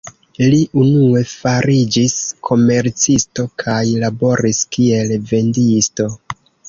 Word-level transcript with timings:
Li 0.51 0.59
unue 0.83 1.19
fariĝis 1.31 2.15
komercisto 2.49 3.45
kaj 3.65 3.79
laboris 4.05 4.63
kiel 4.77 5.15
vendisto. 5.33 6.09